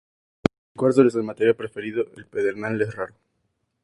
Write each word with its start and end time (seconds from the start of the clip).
El 0.73 0.79
cuarzo 0.79 1.03
es 1.03 1.13
el 1.13 1.21
material 1.21 1.55
preferido, 1.55 2.03
el 2.17 2.25
pedernal 2.25 2.81
es 2.81 2.95
raro. 2.95 3.13